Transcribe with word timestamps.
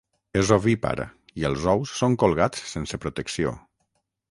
És 0.39 0.47
ovípar 0.53 0.93
i 1.41 1.45
els 1.51 1.67
ous 1.75 1.93
són 2.01 2.17
colgats 2.25 2.65
sense 2.73 3.03
protecció. 3.07 3.57